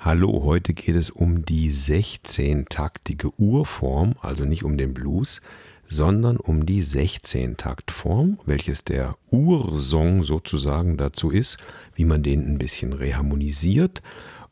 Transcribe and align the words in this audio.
Hallo, 0.00 0.44
heute 0.44 0.74
geht 0.74 0.94
es 0.94 1.10
um 1.10 1.44
die 1.44 1.72
16-taktige 1.72 3.32
Urform, 3.36 4.14
also 4.20 4.44
nicht 4.44 4.62
um 4.62 4.78
den 4.78 4.94
Blues, 4.94 5.40
sondern 5.84 6.36
um 6.36 6.66
die 6.66 6.80
16-Taktform, 6.80 8.38
welches 8.46 8.84
der 8.84 9.16
Ursong 9.32 10.22
sozusagen 10.22 10.98
dazu 10.98 11.30
ist, 11.30 11.58
wie 11.96 12.04
man 12.04 12.22
den 12.22 12.46
ein 12.46 12.58
bisschen 12.58 12.92
reharmonisiert 12.92 14.00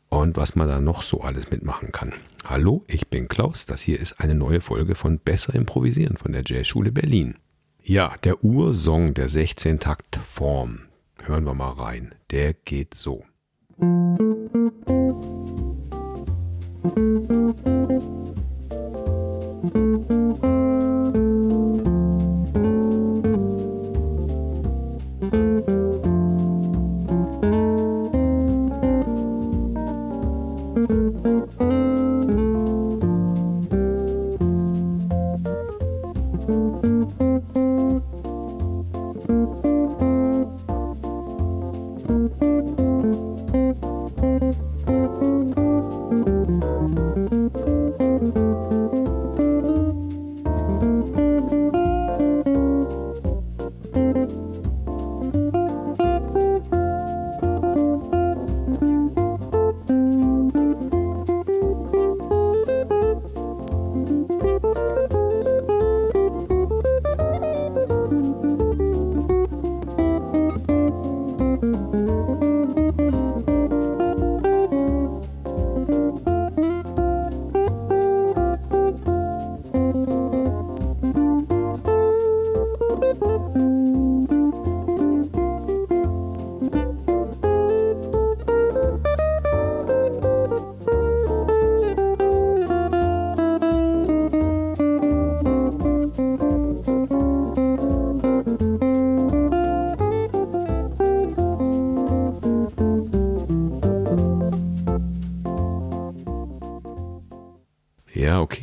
und 0.09 0.35
was 0.35 0.55
man 0.55 0.67
da 0.67 0.81
noch 0.81 1.01
so 1.01 1.21
alles 1.21 1.49
mitmachen 1.49 1.93
kann. 1.93 2.11
Hallo, 2.43 2.83
ich 2.87 3.07
bin 3.07 3.29
Klaus, 3.29 3.65
das 3.65 3.79
hier 3.79 4.01
ist 4.01 4.19
eine 4.19 4.35
neue 4.35 4.59
Folge 4.59 4.95
von 4.95 5.17
Besser 5.17 5.55
Improvisieren 5.55 6.17
von 6.17 6.33
der 6.33 6.43
Jazzschule 6.45 6.91
Berlin. 6.91 7.35
Ja, 7.81 8.15
der 8.25 8.43
Ursong 8.43 9.13
der 9.13 9.29
16-Taktform. 9.29 10.79
Hören 11.23 11.45
wir 11.45 11.53
mal 11.53 11.69
rein. 11.69 12.15
Der 12.31 12.53
geht 12.53 12.95
so. 12.95 13.23
Musik 13.77 15.36
Ja, 16.95 17.76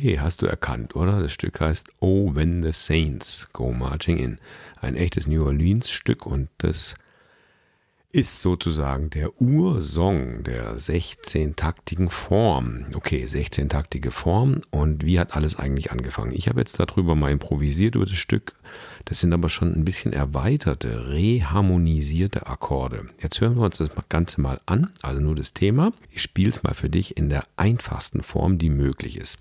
okay, 0.05 0.19
hast 0.19 0.43
du 0.43 0.45
erkannt, 0.45 0.95
oder? 0.95 1.19
Das 1.19 1.33
Stück 1.33 1.59
heißt 1.59 1.93
Oh, 1.99 2.35
When 2.35 2.61
the 2.61 2.71
Saints 2.71 3.49
Go 3.53 3.71
Marching 3.71 4.17
In. 4.17 4.37
Ein 4.79 4.95
echtes 4.95 5.25
New 5.25 5.43
Orleans 5.43 5.89
Stück 5.89 6.27
und 6.27 6.49
das 6.59 6.93
ist 8.11 8.43
sozusagen 8.43 9.09
der 9.09 9.41
Ursong 9.41 10.43
der 10.43 10.77
16-taktigen 10.77 12.11
Form. 12.11 12.85
Okay, 12.93 13.25
16-taktige 13.25 14.11
Form. 14.11 14.61
Und 14.69 15.03
wie 15.03 15.19
hat 15.19 15.35
alles 15.35 15.57
eigentlich 15.57 15.91
angefangen? 15.91 16.33
Ich 16.33 16.49
habe 16.49 16.59
jetzt 16.59 16.79
darüber 16.79 17.15
mal 17.15 17.31
improvisiert 17.31 17.95
über 17.95 18.05
das 18.05 18.13
Stück. 18.13 18.53
Das 19.05 19.21
sind 19.21 19.33
aber 19.33 19.49
schon 19.49 19.73
ein 19.73 19.85
bisschen 19.85 20.13
erweiterte, 20.13 21.09
reharmonisierte 21.09 22.45
Akkorde. 22.45 23.07
Jetzt 23.23 23.41
hören 23.41 23.55
wir 23.55 23.63
uns 23.63 23.79
das 23.79 23.89
Ganze 24.09 24.39
mal 24.39 24.61
an, 24.67 24.91
also 25.01 25.19
nur 25.19 25.35
das 25.35 25.55
Thema. 25.55 25.93
Ich 26.11 26.21
spiele 26.21 26.51
es 26.51 26.61
mal 26.61 26.75
für 26.75 26.91
dich 26.91 27.17
in 27.17 27.29
der 27.29 27.47
einfachsten 27.57 28.21
Form, 28.21 28.59
die 28.59 28.69
möglich 28.69 29.17
ist. 29.17 29.39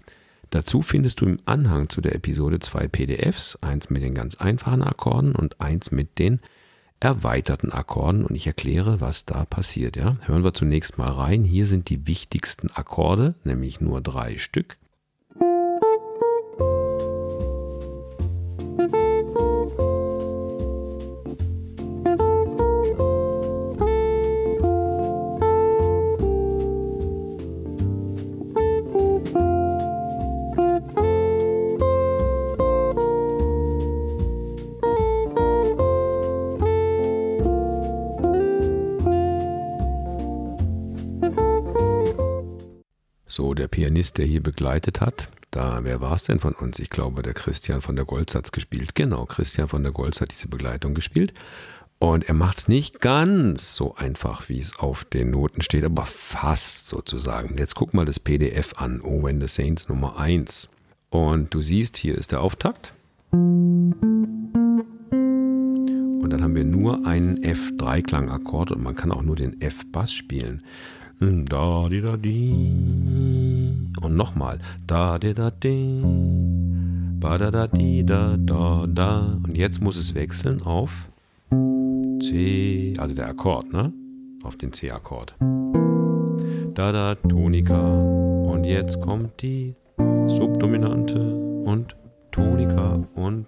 Dazu 0.54 0.82
findest 0.82 1.20
du 1.20 1.26
im 1.26 1.41
Anhang 1.47 1.88
zu 1.88 2.00
der 2.00 2.15
Episode 2.15 2.60
zwei 2.60 2.87
PDFs, 2.87 3.56
eins 3.56 3.91
mit 3.91 4.04
den 4.04 4.15
ganz 4.15 4.37
einfachen 4.37 4.84
Akkorden 4.84 5.34
und 5.34 5.60
eins 5.60 5.91
mit 5.91 6.20
den 6.20 6.38
erweiterten 7.00 7.72
Akkorden 7.72 8.25
und 8.25 8.37
ich 8.37 8.47
erkläre, 8.47 9.00
was 9.00 9.25
da 9.25 9.47
passiert. 9.47 9.97
Ja? 9.97 10.16
Hören 10.20 10.44
wir 10.44 10.54
zunächst 10.54 10.97
mal 10.97 11.10
rein. 11.10 11.43
Hier 11.43 11.66
sind 11.66 11.88
die 11.88 12.06
wichtigsten 12.06 12.70
Akkorde, 12.70 13.34
nämlich 13.43 13.81
nur 13.81 14.00
drei 14.00 14.38
Stück. 14.38 14.76
So, 43.34 43.53
der 43.53 43.67
Pianist, 43.67 44.19
der 44.19 44.27
hier 44.27 44.41
begleitet 44.41 45.00
hat, 45.00 45.28
da, 45.50 45.81
wer 45.83 46.00
war 46.00 46.12
es 46.12 46.22
denn 46.22 46.39
von 46.39 46.53
uns? 46.53 46.78
Ich 46.78 46.89
glaube, 46.89 47.22
der 47.22 47.34
Christian 47.34 47.81
von 47.81 47.97
der 47.97 48.05
Goltz 48.05 48.37
hat 48.37 48.45
es 48.45 48.53
gespielt. 48.53 48.95
Genau, 48.95 49.25
Christian 49.25 49.67
von 49.67 49.83
der 49.83 49.91
Goltz 49.91 50.21
hat 50.21 50.31
diese 50.31 50.47
Begleitung 50.47 50.95
gespielt. 50.95 51.34
Und 51.99 52.28
er 52.28 52.34
macht 52.34 52.59
es 52.59 52.69
nicht 52.69 53.00
ganz 53.00 53.75
so 53.75 53.97
einfach, 53.97 54.49
wie 54.49 54.61
es 54.61 54.78
auf 54.78 55.05
den 55.05 55.33
Noten 55.33 55.62
steht, 55.62 55.83
aber 55.83 56.05
fast 56.05 56.87
sozusagen. 56.87 57.59
Jetzt 57.59 57.75
guck 57.75 57.93
mal 57.93 58.05
das 58.05 58.21
PDF 58.21 58.75
an, 58.77 59.00
Oh 59.03 59.25
When 59.25 59.41
the 59.41 59.49
Saints 59.49 59.89
Nummer 59.89 60.17
1. 60.17 60.71
Und 61.11 61.53
du 61.53 61.61
siehst, 61.61 61.97
hier 61.97 62.17
ist 62.17 62.31
der 62.31 62.41
Auftakt. 62.41 62.94
Und 63.33 63.97
dann 66.31 66.44
haben 66.44 66.55
wir 66.55 66.65
nur 66.65 67.05
einen 67.05 67.39
F3-Klangakkord 67.39 68.71
und 68.71 68.84
man 68.84 68.94
kann 68.94 69.11
auch 69.11 69.23
nur 69.23 69.34
den 69.34 69.61
F-Bass 69.61 70.12
spielen. 70.12 70.62
Da, 71.20 71.88
di, 71.88 72.00
da, 72.00 72.16
di. 72.16 73.72
Und 74.00 74.16
nochmal. 74.16 74.58
Da, 74.86 75.19
di, 75.19 75.32
da, 75.34 75.50
di. 75.50 76.02
Ba, 77.20 77.38
da, 77.38 77.50
da, 77.50 77.66
di, 77.66 78.04
da, 78.04 78.36
da, 78.36 78.86
da. 78.86 79.38
Und 79.42 79.56
jetzt 79.56 79.80
muss 79.80 79.97
es 79.97 80.14
wechseln 80.14 80.62
auf 80.62 80.91
C, 82.20 82.94
also 82.98 83.14
der 83.14 83.28
Akkord, 83.28 83.72
ne? 83.72 83.92
Auf 84.42 84.56
den 84.56 84.72
C-Akkord. 84.72 85.36
Da, 86.75 86.92
da, 86.92 87.14
Tonika. 87.14 87.81
Und 87.81 88.64
jetzt 88.64 89.00
kommt 89.00 89.41
die 89.42 89.75
Subdominante 90.26 91.19
und 91.64 91.96
Tonika 92.31 93.04
und 93.14 93.46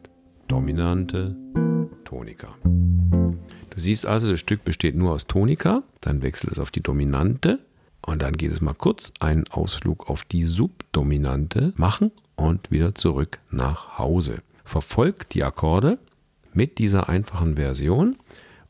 Dominante 0.48 1.36
Tonika. 2.04 2.48
Du 3.76 3.82
siehst 3.82 4.06
also, 4.06 4.30
das 4.30 4.40
Stück 4.40 4.64
besteht 4.64 4.96
nur 4.96 5.12
aus 5.12 5.26
Tonika, 5.26 5.82
dann 6.00 6.22
wechselt 6.22 6.54
es 6.54 6.58
auf 6.58 6.70
die 6.70 6.80
Dominante 6.80 7.58
und 8.00 8.22
dann 8.22 8.32
geht 8.32 8.50
es 8.50 8.62
mal 8.62 8.72
kurz 8.72 9.12
einen 9.20 9.46
Ausflug 9.48 10.08
auf 10.08 10.24
die 10.24 10.44
Subdominante 10.44 11.74
machen 11.76 12.10
und 12.36 12.70
wieder 12.70 12.94
zurück 12.94 13.38
nach 13.50 13.98
Hause. 13.98 14.38
Verfolgt 14.64 15.34
die 15.34 15.44
Akkorde 15.44 15.98
mit 16.54 16.78
dieser 16.78 17.10
einfachen 17.10 17.56
Version 17.56 18.16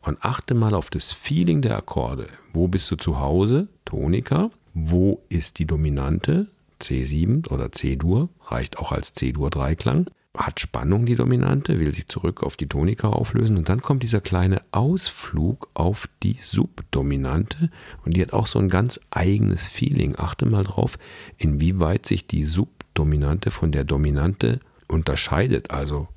und 0.02 0.24
achte 0.24 0.54
mal 0.54 0.74
auf 0.74 0.90
das 0.90 1.12
Feeling 1.12 1.62
der 1.62 1.76
Akkorde. 1.76 2.26
Wo 2.52 2.66
bist 2.66 2.90
du 2.90 2.96
zu 2.96 3.20
Hause? 3.20 3.68
Tonika. 3.84 4.50
Wo 4.74 5.22
ist 5.28 5.60
die 5.60 5.66
Dominante? 5.66 6.48
C7 6.82 7.48
oder 7.48 7.70
C-Dur, 7.70 8.28
reicht 8.46 8.78
auch 8.78 8.90
als 8.90 9.12
C-Dur-Dreiklang 9.12 10.10
hat 10.36 10.60
Spannung 10.60 11.06
die 11.06 11.14
Dominante, 11.14 11.80
will 11.80 11.92
sich 11.92 12.08
zurück 12.08 12.42
auf 12.42 12.56
die 12.56 12.68
Tonika 12.68 13.08
auflösen 13.08 13.56
und 13.56 13.68
dann 13.68 13.82
kommt 13.82 14.02
dieser 14.02 14.20
kleine 14.20 14.62
Ausflug 14.70 15.68
auf 15.74 16.08
die 16.22 16.34
Subdominante 16.34 17.70
und 18.04 18.16
die 18.16 18.22
hat 18.22 18.32
auch 18.32 18.46
so 18.46 18.58
ein 18.58 18.68
ganz 18.68 19.00
eigenes 19.10 19.66
Feeling. 19.66 20.16
Achte 20.16 20.46
mal 20.46 20.64
drauf, 20.64 20.98
inwieweit 21.38 22.06
sich 22.06 22.26
die 22.26 22.42
Subdominante 22.42 23.50
von 23.50 23.72
der 23.72 23.84
Dominante 23.84 24.60
unterscheidet. 24.88 25.70
Also 25.70 26.08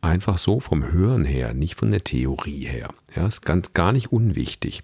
einfach 0.00 0.38
so 0.38 0.60
vom 0.60 0.92
Hören 0.92 1.24
her, 1.24 1.52
nicht 1.52 1.74
von 1.74 1.90
der 1.90 2.04
Theorie 2.04 2.66
her. 2.66 2.90
Ja, 3.14 3.26
ist 3.26 3.42
ganz 3.42 3.72
gar 3.72 3.92
nicht 3.92 4.12
unwichtig. 4.12 4.82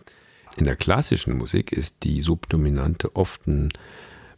In 0.57 0.67
der 0.67 0.77
klassischen 0.77 1.39
Musik 1.39 1.73
ist 1.73 2.05
die 2.05 2.21
Subdominante 2.21 3.17
oft 3.17 3.47
ein 3.47 3.71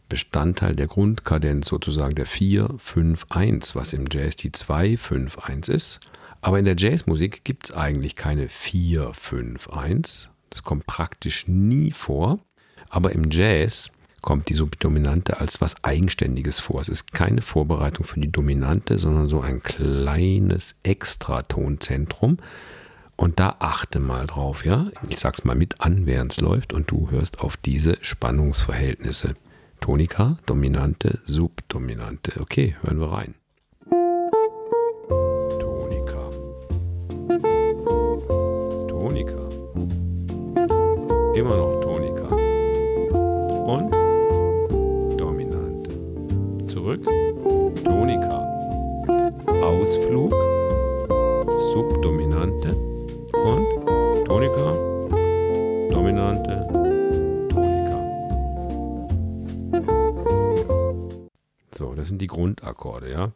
Bestandteil 0.09 0.75
der 0.75 0.87
Grundkadenz, 0.87 1.67
sozusagen 1.67 2.15
der 2.15 2.27
4-5-1, 2.27 3.75
was 3.75 3.93
im 3.93 4.05
Jazz 4.11 4.35
die 4.35 4.51
2-5-1 4.51 5.71
ist. 5.71 5.99
Aber 6.41 6.59
in 6.59 6.65
der 6.65 6.75
Jazzmusik 6.77 7.43
gibt 7.43 7.65
es 7.65 7.75
eigentlich 7.75 8.15
keine 8.15 8.47
4-5-1. 8.47 10.29
Das 10.49 10.63
kommt 10.63 10.85
praktisch 10.85 11.47
nie 11.47 11.91
vor. 11.91 12.39
Aber 12.89 13.11
im 13.11 13.31
Jazz 13.31 13.91
kommt 14.21 14.49
die 14.49 14.53
Subdominante 14.53 15.39
als 15.39 15.61
was 15.61 15.83
Eigenständiges 15.83 16.59
vor. 16.59 16.81
Es 16.81 16.89
ist 16.89 17.13
keine 17.13 17.41
Vorbereitung 17.41 18.05
für 18.05 18.19
die 18.19 18.31
Dominante, 18.31 18.97
sondern 18.97 19.27
so 19.27 19.41
ein 19.41 19.61
kleines 19.63 20.75
Extratonzentrum. 20.83 22.37
Und 23.15 23.39
da 23.39 23.55
achte 23.59 23.99
mal 23.99 24.27
drauf, 24.27 24.65
ja. 24.65 24.91
Ich 25.09 25.19
sag's 25.19 25.45
mal 25.45 25.55
mit 25.55 25.81
an, 25.81 26.05
während 26.05 26.33
es 26.33 26.41
läuft, 26.41 26.73
und 26.73 26.91
du 26.91 27.11
hörst 27.11 27.39
auf 27.39 27.55
diese 27.55 27.97
Spannungsverhältnisse. 28.01 29.35
Tonika, 29.79 30.37
Dominante, 30.45 31.19
Subdominante. 31.25 32.39
Okay, 32.41 32.75
hören 32.81 32.99
wir 32.99 33.11
rein. 33.11 33.35
Tonika. 35.59 36.29
Tonika. 38.87 39.49
Immer 41.35 41.57
noch 41.57 41.79
Tonika. 41.81 42.27
Und 43.65 43.91
Dominante. 45.19 45.89
Zurück. 46.67 47.03
Tonika. 47.83 48.43
Ausflug. 49.61 50.33
Subdominante. 51.73 52.75
Und 53.33 54.25
Tonika. 54.25 54.71
Dominante. 55.93 56.74
So, 61.75 61.93
das 61.93 62.07
sind 62.07 62.21
die 62.21 62.27
Grundakkorde, 62.27 63.11
ja. 63.11 63.33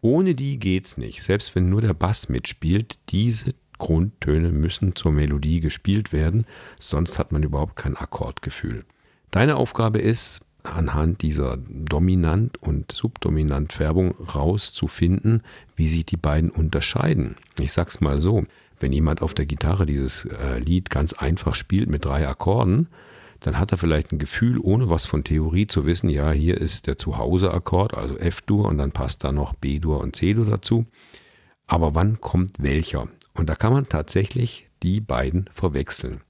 Ohne 0.00 0.34
die 0.34 0.58
geht's 0.58 0.96
nicht. 0.96 1.22
Selbst 1.22 1.54
wenn 1.54 1.68
nur 1.68 1.80
der 1.80 1.94
Bass 1.94 2.28
mitspielt, 2.28 2.98
diese 3.08 3.54
Grundtöne 3.78 4.50
müssen 4.50 4.94
zur 4.94 5.12
Melodie 5.12 5.60
gespielt 5.60 6.12
werden, 6.12 6.46
sonst 6.78 7.18
hat 7.18 7.32
man 7.32 7.42
überhaupt 7.42 7.76
kein 7.76 7.96
Akkordgefühl. 7.96 8.84
Deine 9.30 9.56
Aufgabe 9.56 9.98
ist, 9.98 10.42
anhand 10.62 11.22
dieser 11.22 11.58
Dominant- 11.58 12.60
und 12.62 12.92
Subdominant-Färbung 12.92 14.14
rauszufinden, 14.34 15.42
wie 15.76 15.88
sich 15.88 16.06
die 16.06 16.16
beiden 16.16 16.50
unterscheiden. 16.50 17.36
Ich 17.58 17.72
sag's 17.72 18.00
mal 18.00 18.20
so, 18.20 18.44
wenn 18.80 18.92
jemand 18.92 19.22
auf 19.22 19.34
der 19.34 19.46
Gitarre 19.46 19.86
dieses 19.86 20.24
äh, 20.24 20.58
Lied 20.58 20.90
ganz 20.90 21.12
einfach 21.12 21.54
spielt 21.54 21.88
mit 21.88 22.04
drei 22.04 22.26
Akkorden, 22.26 22.88
dann 23.40 23.58
hat 23.58 23.72
er 23.72 23.78
vielleicht 23.78 24.12
ein 24.12 24.18
Gefühl, 24.18 24.58
ohne 24.58 24.90
was 24.90 25.06
von 25.06 25.24
Theorie 25.24 25.66
zu 25.66 25.86
wissen, 25.86 26.08
ja, 26.08 26.30
hier 26.32 26.58
ist 26.58 26.86
der 26.86 26.98
Zuhause-Akkord, 26.98 27.94
also 27.94 28.16
F-Dur 28.16 28.66
und 28.66 28.78
dann 28.78 28.92
passt 28.92 29.24
da 29.24 29.32
noch 29.32 29.54
B-Dur 29.54 30.00
und 30.00 30.16
C-Dur 30.16 30.46
dazu. 30.46 30.86
Aber 31.66 31.94
wann 31.94 32.20
kommt 32.20 32.62
welcher? 32.62 33.08
Und 33.34 33.48
da 33.48 33.54
kann 33.54 33.72
man 33.72 33.88
tatsächlich 33.88 34.68
die 34.82 35.00
beiden 35.00 35.48
verwechseln. 35.52 36.20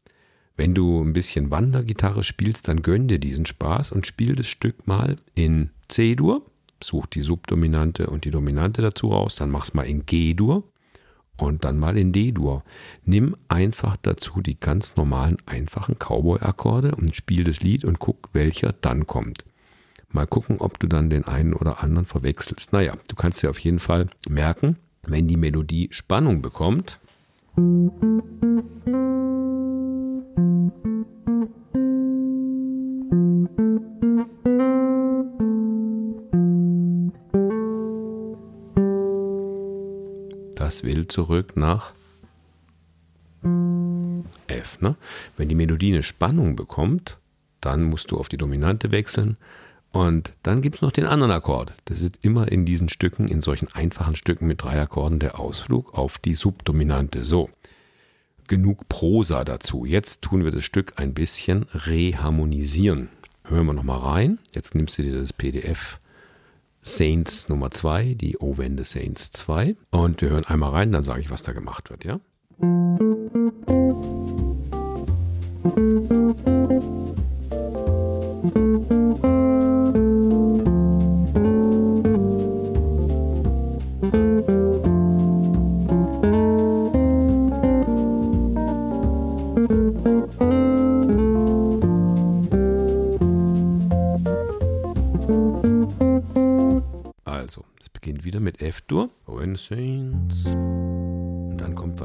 Wenn 0.56 0.74
du 0.74 1.02
ein 1.02 1.12
bisschen 1.12 1.50
Wandergitarre 1.50 2.22
spielst, 2.22 2.68
dann 2.68 2.82
gönn 2.82 3.08
dir 3.08 3.18
diesen 3.18 3.44
Spaß 3.44 3.90
und 3.90 4.06
spiel 4.06 4.36
das 4.36 4.46
Stück 4.46 4.86
mal 4.86 5.16
in 5.34 5.70
C-Dur, 5.88 6.46
such 6.82 7.06
die 7.06 7.20
Subdominante 7.20 8.06
und 8.08 8.24
die 8.24 8.30
Dominante 8.30 8.80
dazu 8.80 9.08
raus, 9.08 9.36
dann 9.36 9.50
mach's 9.50 9.74
mal 9.74 9.82
in 9.82 10.06
G-Dur 10.06 10.64
und 11.36 11.64
dann 11.64 11.78
mal 11.78 11.96
in 11.96 12.12
D-Dur. 12.12 12.62
Nimm 13.04 13.36
einfach 13.48 13.96
dazu 13.96 14.40
die 14.40 14.58
ganz 14.58 14.96
normalen, 14.96 15.36
einfachen 15.46 15.96
Cowboy-Akkorde 15.98 16.94
und 16.94 17.14
spiel 17.14 17.44
das 17.44 17.60
Lied 17.60 17.84
und 17.84 17.98
guck, 17.98 18.30
welcher 18.32 18.72
dann 18.72 19.06
kommt. 19.06 19.44
Mal 20.10 20.26
gucken, 20.26 20.58
ob 20.60 20.78
du 20.78 20.86
dann 20.86 21.10
den 21.10 21.24
einen 21.24 21.54
oder 21.54 21.82
anderen 21.82 22.06
verwechselst. 22.06 22.72
Naja, 22.72 22.94
du 23.08 23.16
kannst 23.16 23.42
dir 23.42 23.50
auf 23.50 23.58
jeden 23.58 23.80
Fall 23.80 24.06
merken, 24.28 24.76
wenn 25.02 25.26
die 25.26 25.36
Melodie 25.36 25.88
Spannung 25.90 26.40
bekommt, 26.40 26.98
das 40.74 40.82
will 40.82 41.06
zurück 41.06 41.56
nach 41.56 41.92
F. 44.48 44.80
Ne? 44.80 44.96
Wenn 45.36 45.48
die 45.48 45.54
Melodie 45.54 45.92
eine 45.92 46.02
Spannung 46.02 46.56
bekommt, 46.56 47.18
dann 47.60 47.84
musst 47.84 48.10
du 48.10 48.18
auf 48.18 48.28
die 48.28 48.36
Dominante 48.36 48.90
wechseln 48.90 49.36
und 49.92 50.32
dann 50.42 50.62
gibt 50.62 50.76
es 50.76 50.82
noch 50.82 50.90
den 50.90 51.04
anderen 51.04 51.30
Akkord. 51.30 51.76
Das 51.84 52.00
ist 52.00 52.18
immer 52.22 52.50
in 52.50 52.64
diesen 52.64 52.88
Stücken, 52.88 53.28
in 53.28 53.40
solchen 53.40 53.68
einfachen 53.72 54.16
Stücken 54.16 54.48
mit 54.48 54.62
drei 54.62 54.80
Akkorden, 54.80 55.20
der 55.20 55.38
Ausflug 55.38 55.94
auf 55.94 56.18
die 56.18 56.34
Subdominante. 56.34 57.22
So, 57.22 57.50
genug 58.48 58.88
Prosa 58.88 59.44
dazu. 59.44 59.84
Jetzt 59.84 60.22
tun 60.22 60.44
wir 60.44 60.50
das 60.50 60.64
Stück 60.64 60.94
ein 60.96 61.14
bisschen 61.14 61.66
reharmonisieren. 61.72 63.10
Hören 63.44 63.66
wir 63.66 63.74
nochmal 63.74 63.98
rein. 63.98 64.38
Jetzt 64.50 64.74
nimmst 64.74 64.98
du 64.98 65.02
dir 65.02 65.16
das 65.20 65.32
PDF 65.32 66.00
Saints 66.86 67.48
Nummer 67.48 67.70
2, 67.70 68.14
die 68.14 68.36
Ovende 68.36 68.84
Saints 68.84 69.30
2. 69.32 69.74
Und 69.90 70.20
wir 70.20 70.28
hören 70.28 70.44
einmal 70.44 70.70
rein, 70.70 70.92
dann 70.92 71.02
sage 71.02 71.22
ich, 71.22 71.30
was 71.30 71.42
da 71.42 71.52
gemacht 71.52 71.88
wird, 71.88 72.04
ja? 72.04 72.20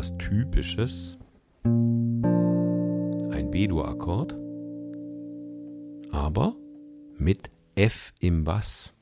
Was 0.09 0.17
Typisches. 0.17 1.17
Ein 1.63 3.51
B-Dur-Akkord. 3.51 4.35
Aber 6.11 6.55
mit 7.17 7.49
F 7.75 8.13
im 8.19 8.43
Bass. 8.43 8.93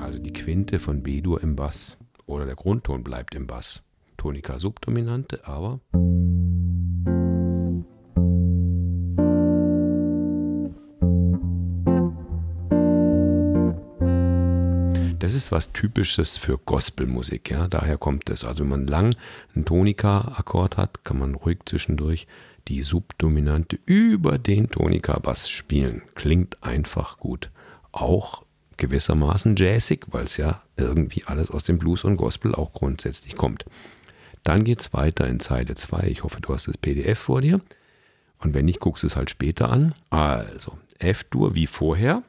Also 0.00 0.18
die 0.18 0.32
Quinte 0.32 0.78
von 0.78 1.02
B-Dur 1.02 1.42
im 1.42 1.56
Bass. 1.56 1.98
Oder 2.26 2.46
der 2.46 2.56
Grundton 2.56 3.04
bleibt 3.04 3.34
im 3.34 3.46
Bass. 3.46 3.84
Tonika 4.16 4.58
Subdominante, 4.58 5.46
aber 5.46 5.80
Das 15.28 15.34
ist 15.34 15.52
was 15.52 15.74
Typisches 15.74 16.38
für 16.38 16.56
Gospelmusik, 16.56 17.50
ja. 17.50 17.68
Daher 17.68 17.98
kommt 17.98 18.30
es. 18.30 18.44
Also 18.44 18.62
wenn 18.62 18.70
man 18.70 18.86
lang 18.86 19.14
einen 19.54 19.66
Tonika-Akkord 19.66 20.78
hat, 20.78 21.04
kann 21.04 21.18
man 21.18 21.34
ruhig 21.34 21.58
zwischendurch 21.66 22.26
die 22.66 22.80
Subdominante 22.80 23.78
über 23.84 24.38
den 24.38 24.70
Tonika-Bass 24.70 25.50
spielen. 25.50 26.00
Klingt 26.14 26.64
einfach 26.64 27.18
gut. 27.18 27.50
Auch 27.92 28.46
gewissermaßen 28.78 29.54
jazzig, 29.54 30.06
weil 30.06 30.24
es 30.24 30.38
ja 30.38 30.62
irgendwie 30.78 31.24
alles 31.26 31.50
aus 31.50 31.64
dem 31.64 31.76
Blues 31.76 32.04
und 32.04 32.16
Gospel 32.16 32.54
auch 32.54 32.72
grundsätzlich 32.72 33.36
kommt. 33.36 33.66
Dann 34.44 34.64
geht 34.64 34.80
es 34.80 34.94
weiter 34.94 35.28
in 35.28 35.40
Zeile 35.40 35.74
2. 35.74 36.06
Ich 36.06 36.24
hoffe, 36.24 36.40
du 36.40 36.54
hast 36.54 36.68
das 36.68 36.78
PDF 36.78 37.18
vor 37.18 37.42
dir. 37.42 37.60
Und 38.38 38.54
wenn 38.54 38.64
nicht, 38.64 38.80
guckst 38.80 39.04
es 39.04 39.14
halt 39.14 39.28
später 39.28 39.68
an. 39.68 39.94
Also, 40.08 40.78
F-Dur 40.98 41.54
wie 41.54 41.66
vorher. 41.66 42.22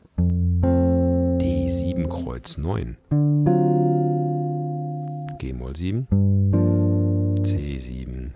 D7 2.29 2.29
Kreuz 2.29 2.59
9. 2.59 2.95
G-Moll 5.39 5.75
7. 5.75 6.05
C7. 7.41 8.29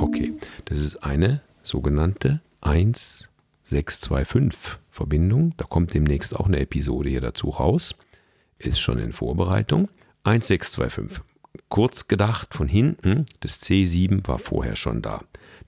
Okay, 0.00 0.32
das 0.64 0.78
ist 0.78 1.04
eine 1.04 1.42
sogenannte 1.62 2.40
1-6-2-5 2.62 4.78
Verbindung. 4.88 5.52
Da 5.58 5.66
kommt 5.66 5.92
demnächst 5.92 6.34
auch 6.34 6.46
eine 6.46 6.60
Episode 6.60 7.10
hier 7.10 7.20
dazu 7.20 7.50
raus. 7.50 7.98
Ist 8.58 8.80
schon 8.80 8.98
in 8.98 9.12
Vorbereitung. 9.12 9.90
1-6-2-5. 10.24 11.20
Kurz 11.68 12.08
gedacht 12.08 12.54
von 12.54 12.66
hinten, 12.66 13.26
das 13.40 13.60
C7 13.60 14.26
war 14.26 14.38
vorher 14.38 14.76
schon 14.76 15.02
da. 15.02 15.20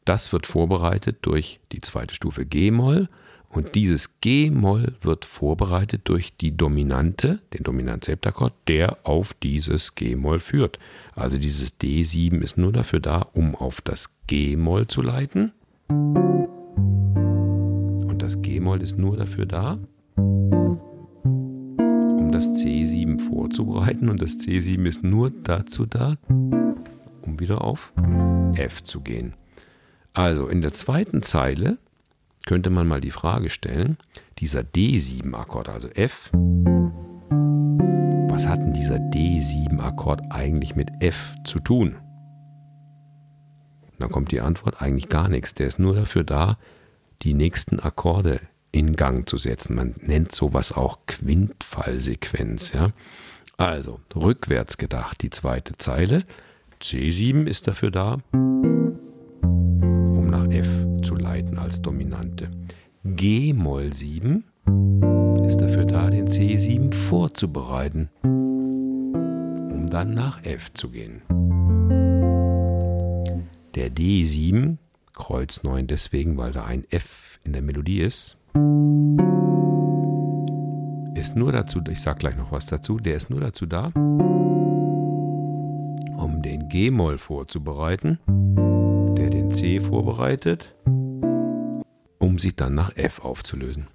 Das 0.07 0.33
wird 0.33 0.47
vorbereitet 0.47 1.19
durch 1.21 1.61
die 1.73 1.83
zweite 1.83 2.15
Stufe 2.15 2.47
G-Moll 2.47 3.09
Und 3.53 3.75
dieses 3.75 4.19
G-Moll 4.23 4.95
wird 5.03 5.27
vorbereitet 5.27 6.01
durch 6.05 6.35
die 6.39 6.57
Dominante, 6.57 7.41
den 7.53 7.65
Dominant-Septakkord, 7.65 8.55
der 8.67 9.07
auf 9.07 9.35
dieses 9.35 9.95
G-Moll 9.95 10.41
führt. 10.41 10.79
Also 11.15 11.37
dieses 11.37 11.79
D7 11.79 12.41
ist 12.41 12.57
nur 12.57 12.73
dafür 12.73 13.01
da, 13.01 13.27
um 13.35 13.55
auf 13.55 13.83
das 13.83 14.09
G-Moll 14.27 14.87
zu 14.87 15.03
leiten. 15.03 15.53
Und 15.89 16.49
das 18.21 18.41
G-Moll 18.41 18.81
ist 18.81 18.97
nur 18.97 19.19
dafür 19.19 19.45
da, 19.45 19.79
um 20.17 20.81
das 22.33 22.55
C7 22.55 23.21
vorzubereiten. 23.21 24.09
Und 24.09 24.23
das 24.23 24.39
C7 24.39 24.87
ist 24.87 25.05
nur 25.05 25.31
dazu 25.31 25.85
da, 25.85 26.17
um 26.29 27.39
wieder 27.39 27.63
auf 27.63 27.93
F 28.55 28.83
zu 28.83 29.03
gehen. 29.03 29.35
Also 30.15 30.49
in 30.49 30.63
der 30.63 30.73
zweiten 30.73 31.23
Zeile 31.23 31.77
könnte 32.47 32.71
man 32.71 32.87
mal 32.87 33.01
die 33.01 33.11
Frage 33.11 33.51
stellen, 33.51 33.99
dieser 34.39 34.61
D7-Akkord, 34.61 35.69
also 35.69 35.89
F, 35.89 36.31
was 38.29 38.49
hat 38.49 38.61
denn 38.61 38.73
dieser 38.73 38.97
D7-Akkord 38.97 40.23
eigentlich 40.31 40.75
mit 40.75 40.89
F 41.01 41.35
zu 41.45 41.59
tun? 41.61 41.97
Dann 43.99 44.11
kommt 44.11 44.33
die 44.33 44.41
Antwort 44.41 44.83
eigentlich 44.83 45.09
gar 45.09 45.29
nichts. 45.29 45.55
Der 45.55 45.69
ist 45.69 45.79
nur 45.79 45.95
dafür 45.95 46.25
da, 46.25 46.59
die 47.23 47.35
nächsten 47.35 47.79
Akkorde 47.79 48.41
in 48.73 48.97
Gang 48.97 49.29
zu 49.29 49.39
setzen. 49.39 49.77
Man 49.77 49.95
nennt 50.01 50.33
sowas 50.33 50.73
auch 50.73 50.99
Quintfallsequenz. 51.07 52.73
Ja? 52.73 52.91
Also 53.59 54.01
rückwärts 54.17 54.79
gedacht, 54.79 55.23
die 55.23 55.31
zweite 55.31 55.77
Zeile. 55.77 56.25
C7 56.81 57.47
ist 57.47 57.69
dafür 57.69 57.93
da, 57.93 58.19
als 61.63 61.81
Dominante. 61.81 62.51
G-Moll 63.05 63.93
7 63.93 64.45
ist 65.47 65.61
dafür 65.61 65.85
da, 65.85 66.11
den 66.11 66.29
C7 66.29 66.93
vorzubereiten, 66.93 68.11
um 68.23 69.87
dann 69.89 70.15
nach 70.15 70.45
F 70.45 70.73
zu 70.75 70.91
gehen. 70.91 71.23
Der 73.75 73.91
D7, 73.91 74.77
Kreuz 75.15 75.63
9 75.63 75.87
deswegen, 75.87 76.37
weil 76.37 76.53
da 76.53 76.65
ein 76.65 76.85
F 76.91 77.39
in 77.45 77.53
der 77.53 77.63
Melodie 77.63 78.01
ist, 78.01 78.39
ist 81.15 81.37
nur 81.37 81.53
dazu, 81.53 81.81
ich 81.91 82.01
sage 82.01 82.19
gleich 82.19 82.37
noch 82.37 82.53
was 82.53 82.67
dazu, 82.67 82.99
der 82.99 83.17
ist 83.17 83.31
nur 83.31 83.41
dazu 83.41 83.67
da, 83.67 83.93
um 86.17 86.43
den 86.43 86.69
G-Moll 86.69 87.19
vorzubereiten, 87.19 88.19
der 89.17 89.31
den 89.31 89.51
C 89.51 89.81
vorbereitet, 89.81 90.75
um 92.23 92.39
sich 92.39 92.57
dann 92.57 92.75
nach 92.75 92.97
F 92.97 93.25
aufzulösen. 93.25 93.89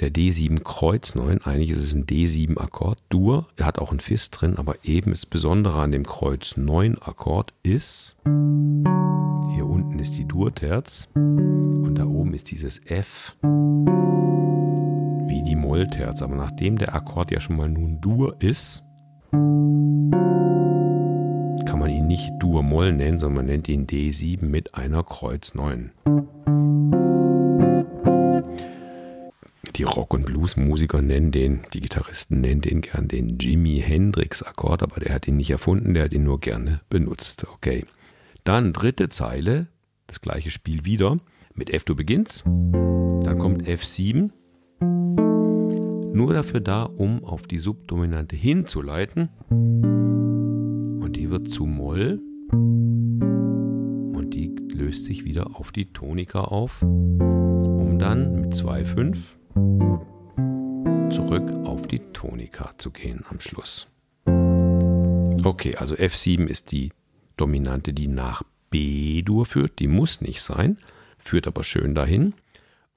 der 0.00 0.12
D7 0.12 0.62
Kreuz 0.62 1.14
9. 1.14 1.40
Eigentlich 1.42 1.70
ist 1.70 1.82
es 1.82 1.94
ein 1.94 2.04
D7 2.06 2.58
Akkord, 2.58 2.98
Dur. 3.08 3.46
Er 3.56 3.66
hat 3.66 3.78
auch 3.78 3.92
ein 3.92 3.98
Fis 4.00 4.30
drin, 4.30 4.56
aber 4.56 4.76
eben 4.84 5.10
das 5.10 5.26
Besondere 5.26 5.80
an 5.80 5.90
dem 5.90 6.04
Kreuz 6.04 6.56
9 6.56 6.98
Akkord 7.00 7.54
ist, 7.62 8.16
hier 8.24 9.66
unten 9.66 9.98
ist 9.98 10.18
die 10.18 10.26
Dur-Terz 10.26 11.08
und 11.14 11.94
da 11.96 12.04
oben 12.04 12.34
ist 12.34 12.50
dieses 12.50 12.78
F 12.86 13.36
wie 15.28 15.42
die 15.42 15.56
Moll-Terz. 15.56 16.22
Aber 16.22 16.36
nachdem 16.36 16.76
der 16.76 16.94
Akkord 16.94 17.30
ja 17.30 17.40
schon 17.40 17.56
mal 17.56 17.68
nun 17.68 18.00
Dur 18.00 18.36
ist, 18.40 18.84
man 21.86 21.94
ihn 21.94 22.08
nicht 22.08 22.32
Dur-Moll 22.40 22.92
nennen, 22.92 23.16
sondern 23.16 23.36
man 23.36 23.46
nennt 23.46 23.68
ihn 23.68 23.86
D7 23.86 24.44
mit 24.44 24.74
einer 24.74 25.04
Kreuz 25.04 25.54
9. 25.54 25.92
Die 29.76 29.84
Rock- 29.84 30.14
und 30.14 30.26
Blues-Musiker 30.26 31.00
nennen 31.00 31.30
den, 31.30 31.60
die 31.72 31.80
Gitarristen 31.80 32.40
nennen 32.40 32.60
den 32.60 32.80
gern 32.80 33.06
den 33.06 33.38
Jimi 33.38 33.78
Hendrix-Akkord, 33.78 34.82
aber 34.82 34.98
der 34.98 35.14
hat 35.14 35.28
ihn 35.28 35.36
nicht 35.36 35.52
erfunden, 35.52 35.94
der 35.94 36.06
hat 36.06 36.12
ihn 36.12 36.24
nur 36.24 36.40
gerne 36.40 36.80
benutzt. 36.90 37.46
Okay. 37.54 37.84
Dann 38.42 38.72
dritte 38.72 39.08
Zeile, 39.08 39.68
das 40.08 40.20
gleiche 40.20 40.50
Spiel 40.50 40.84
wieder. 40.84 41.18
Mit 41.54 41.70
F 41.70 41.84
du 41.84 41.94
beginnst, 41.94 42.44
dann 42.46 43.38
kommt 43.38 43.62
F7, 43.62 44.30
nur 46.12 46.34
dafür 46.34 46.60
da, 46.60 46.82
um 46.82 47.24
auf 47.24 47.42
die 47.42 47.58
Subdominante 47.58 48.34
hinzuleiten. 48.34 49.28
Die 51.26 51.32
wird 51.32 51.50
zu 51.50 51.66
Moll 51.66 52.22
und 52.52 54.30
die 54.30 54.54
löst 54.72 55.06
sich 55.06 55.24
wieder 55.24 55.56
auf 55.56 55.72
die 55.72 55.86
Tonika 55.86 56.42
auf, 56.42 56.82
um 56.82 57.98
dann 57.98 58.42
mit 58.42 58.54
2,5 58.54 61.10
zurück 61.10 61.50
auf 61.66 61.88
die 61.88 61.98
Tonika 62.12 62.70
zu 62.78 62.92
gehen 62.92 63.24
am 63.28 63.40
Schluss. 63.40 63.88
Okay, 65.42 65.74
also 65.74 65.96
F7 65.96 66.46
ist 66.46 66.70
die 66.70 66.92
Dominante, 67.36 67.92
die 67.92 68.06
nach 68.06 68.44
B-Dur 68.70 69.46
führt. 69.46 69.80
Die 69.80 69.88
muss 69.88 70.20
nicht 70.20 70.40
sein, 70.40 70.76
führt 71.18 71.48
aber 71.48 71.64
schön 71.64 71.96
dahin. 71.96 72.34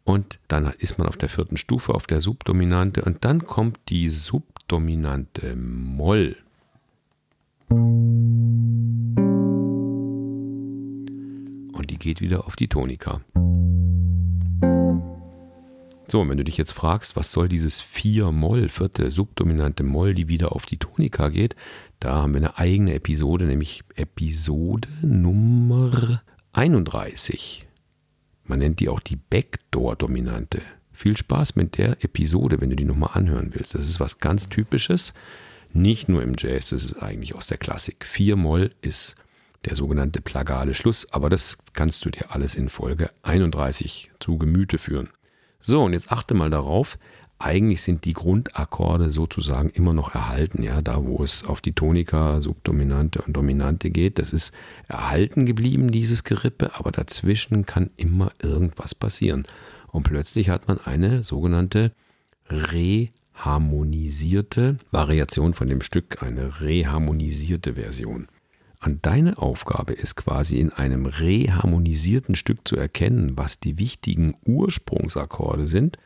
Und 0.04 0.38
dann 0.48 0.72
ist 0.78 1.00
man 1.00 1.08
auf 1.08 1.18
der 1.18 1.30
vierten 1.30 1.58
Stufe, 1.58 1.96
auf 1.96 2.06
der 2.06 2.22
Subdominante. 2.22 3.02
Und 3.02 3.26
dann 3.26 3.48
kommt 3.48 3.80
die 3.90 4.08
Subdominante 4.08 5.56
Moll. 5.56 6.38
Geht 12.00 12.22
wieder 12.22 12.48
auf 12.48 12.56
die 12.56 12.68
Tonika. 12.68 13.22
So, 16.12 16.22
und 16.22 16.30
wenn 16.30 16.38
du 16.38 16.44
dich 16.44 16.58
jetzt 16.58 16.72
fragst, 16.72 17.16
was 17.16 17.32
soll 17.32 17.48
dieses 17.48 17.84
4-Moll, 17.84 18.70
vierte 18.70 19.12
subdominante 19.12 19.84
Moll, 19.84 20.16
die 20.16 20.28
wieder 20.28 20.54
auf 20.54 20.66
die 20.66 20.78
Tonika 20.78 21.30
geht, 21.30 21.56
da 22.00 22.16
haben 22.16 22.34
wir 22.34 22.40
eine 22.40 22.58
eigene 22.58 22.96
Episode, 22.96 23.46
nämlich 23.46 23.84
Episode 23.96 24.88
Nummer 25.04 26.24
31. 26.54 27.68
Man 28.44 28.60
nennt 28.60 28.80
die 28.80 28.90
auch 28.90 29.02
die 29.02 29.18
Backdoor-Dominante. 29.18 30.64
Viel 30.92 31.16
Spaß 31.16 31.56
mit 31.56 31.78
der 31.78 32.04
Episode, 32.04 32.60
wenn 32.60 32.72
du 32.72 32.76
die 32.76 32.86
nochmal 32.86 33.12
anhören 33.14 33.52
willst. 33.54 33.76
Das 33.76 33.88
ist 33.88 34.00
was 34.00 34.18
ganz 34.18 34.50
Typisches, 34.50 35.14
nicht 35.72 36.10
nur 36.10 36.24
im 36.24 36.34
Jazz, 36.36 36.72
das 36.72 36.86
ist 36.86 37.04
eigentlich 37.04 37.36
aus 37.36 37.46
der 37.46 37.60
Klassik. 37.60 38.04
4-Moll 38.04 38.72
ist 38.82 39.16
der 39.66 39.76
sogenannte 39.76 40.22
plagale 40.22 40.74
Schluss, 40.74 41.12
aber 41.12 41.30
das 41.30 41.58
kannst 41.74 42.06
du 42.06 42.10
dir 42.10 42.32
alles 42.32 42.56
in 42.56 42.70
Folge 42.70 43.10
31 43.24 44.12
zu 44.20 44.38
Gemüte 44.38 44.78
führen. 44.78 45.10
So, 45.62 45.84
und 45.84 45.94
jetzt 45.94 46.12
achte 46.12 46.34
mal 46.34 46.50
darauf, 46.50 46.98
eigentlich 47.40 47.82
sind 47.82 48.04
die 48.04 48.14
Grundakkorde 48.14 49.12
sozusagen 49.12 49.70
immer 49.70 49.94
noch 49.94 50.14
erhalten, 50.14 50.62
ja, 50.62 50.82
da 50.82 51.06
wo 51.06 51.24
es 51.24 51.46
auf 51.46 51.62
die 51.62 51.72
Tonika, 51.74 52.42
Subdominante 52.42 53.22
und 53.22 53.32
Dominante 53.34 53.92
geht, 53.92 54.20
das 54.20 54.34
ist 54.34 54.54
erhalten 54.88 55.46
geblieben, 55.46 55.90
dieses 55.90 56.26
Gerippe, 56.26 56.76
aber 56.76 56.92
dazwischen 56.92 57.66
kann 57.66 57.92
immer 57.96 58.34
irgendwas 58.42 58.94
passieren. 58.94 59.48
Und 59.88 60.04
plötzlich 60.04 60.50
hat 60.50 60.68
man 60.68 60.80
eine 60.80 61.24
sogenannte 61.24 61.94
reharmonisierte 62.50 64.78
Variation 64.92 65.54
von 65.54 65.70
dem 65.70 65.80
Stück, 65.82 66.22
eine 66.22 66.60
reharmonisierte 66.60 67.76
Version. 67.76 68.28
Und 68.84 69.06
deine 69.06 69.38
Aufgabe 69.38 69.94
ist 69.94 70.16
quasi 70.16 70.58
in 70.58 70.72
einem 70.72 71.06
reharmonisierten 71.06 72.36
Stück 72.36 72.68
zu 72.68 72.78
erkennen, 72.78 73.36
was 73.36 73.60
die 73.60 73.78
wichtigen 73.78 74.36
Ursprungsakkorde 74.46 75.68
sind. 75.68 75.98